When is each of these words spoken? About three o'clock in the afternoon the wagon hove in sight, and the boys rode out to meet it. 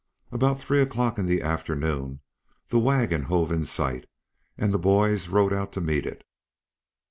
About 0.31 0.59
three 0.59 0.81
o'clock 0.81 1.19
in 1.19 1.27
the 1.27 1.43
afternoon 1.43 2.21
the 2.69 2.79
wagon 2.79 3.21
hove 3.25 3.51
in 3.51 3.65
sight, 3.65 4.07
and 4.57 4.73
the 4.73 4.79
boys 4.79 5.27
rode 5.27 5.53
out 5.53 5.71
to 5.73 5.79
meet 5.79 6.07
it. 6.07 6.23